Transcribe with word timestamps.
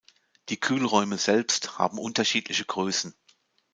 Die 0.49 0.59
Kühlräume 0.59 1.19
selbst 1.19 1.77
haben 1.77 1.99
unterschiedliche 1.99 2.65
Größen. 2.65 3.13